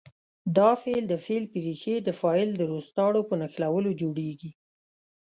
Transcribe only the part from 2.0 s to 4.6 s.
د فاعل د روستارو په نښلولو جوړیږي.